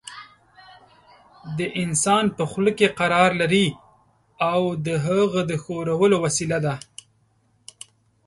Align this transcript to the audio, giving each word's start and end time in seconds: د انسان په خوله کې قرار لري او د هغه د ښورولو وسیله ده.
د 1.57 1.59
انسان 1.83 2.25
په 2.37 2.43
خوله 2.51 2.71
کې 2.79 2.87
قرار 2.99 3.31
لري 3.41 3.67
او 4.51 4.61
د 4.85 4.87
هغه 5.07 5.41
د 5.49 5.53
ښورولو 5.63 6.15
وسیله 6.25 6.57
ده. 6.65 6.75